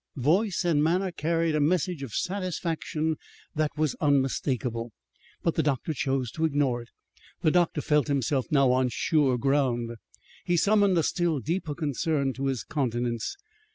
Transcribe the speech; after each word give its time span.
_"Voice 0.23 0.65
and 0.65 0.83
manner 0.83 1.11
carried 1.11 1.53
a 1.53 1.59
message 1.59 2.01
of 2.01 2.11
satisfaction 2.15 3.17
that 3.53 3.69
was 3.77 3.93
unmistakable. 4.01 4.91
But 5.43 5.53
the 5.53 5.61
doctor 5.61 5.93
chose 5.93 6.31
to 6.31 6.45
ignore 6.45 6.81
it. 6.81 6.89
The 7.41 7.51
doctor 7.51 7.81
felt 7.81 8.07
himself 8.07 8.47
now 8.49 8.71
on 8.71 8.89
sure 8.89 9.37
ground. 9.37 9.91
He 10.43 10.57
summoned 10.57 10.97
a 10.97 11.03
still 11.03 11.37
deeper 11.39 11.75
concern 11.75 12.33
to 12.33 12.47
his 12.47 12.63
countenance. 12.63 13.37